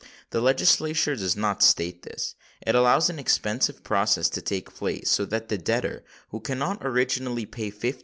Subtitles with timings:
[0.31, 2.33] The Legislature does not understand this.
[2.65, 7.45] It allows an expensive process to take place, so that the debtor who cannot originally
[7.45, 7.99] pay 50_l.